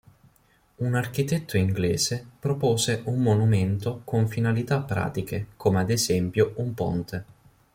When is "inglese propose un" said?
1.57-3.19